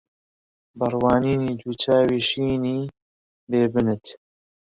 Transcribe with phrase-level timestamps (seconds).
[0.77, 2.79] بە ڕوانینی دوو چاوی شینی
[3.49, 4.05] بێ بنت